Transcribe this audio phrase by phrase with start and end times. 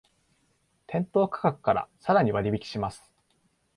[0.87, 3.11] 店頭価格からさらに割引します